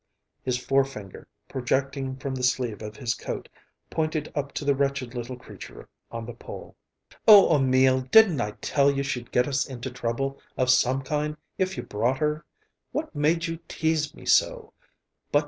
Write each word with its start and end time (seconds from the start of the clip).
His 0.41 0.57
forefinger, 0.57 1.27
projecting 1.47 2.15
from 2.15 2.33
the 2.33 2.41
sleeve 2.41 2.81
of 2.81 2.95
his 2.97 3.13
coat, 3.13 3.47
pointed 3.91 4.31
up 4.33 4.51
to 4.53 4.65
the 4.65 4.73
wretched 4.73 5.13
little 5.13 5.37
creature 5.37 5.87
on 6.11 6.25
the 6.25 6.33
pole. 6.33 6.75
"Oh, 7.27 7.55
Emil! 7.55 8.01
Didn't 8.09 8.41
I 8.41 8.53
tell 8.61 8.89
you 8.89 9.03
she'd 9.03 9.31
get 9.31 9.47
us 9.47 9.67
into 9.67 9.91
trouble 9.91 10.39
of 10.57 10.71
some 10.71 11.03
kind, 11.03 11.37
if 11.59 11.77
you 11.77 11.83
brought 11.83 12.17
her? 12.17 12.43
What 12.91 13.13
made 13.15 13.45
you 13.45 13.59
tease 13.67 14.15
me 14.15 14.25
so? 14.25 14.73